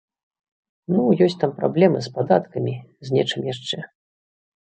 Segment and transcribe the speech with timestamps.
[0.93, 2.73] Ну ёсць там праблемы з падаткамі,
[3.09, 3.77] з нечым яшчэ.